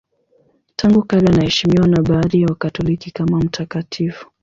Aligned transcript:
Tangu 0.75 1.03
kale 1.03 1.27
anaheshimiwa 1.27 1.87
na 1.87 2.01
baadhi 2.01 2.41
ya 2.41 2.47
Wakatoliki 2.47 3.11
kama 3.11 3.39
mtakatifu. 3.39 4.31